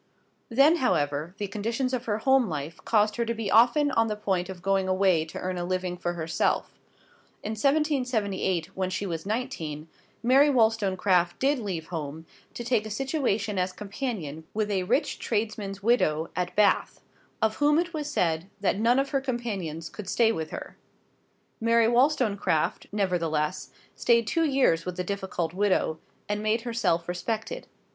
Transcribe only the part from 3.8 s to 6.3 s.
on the point of going away to earn a living for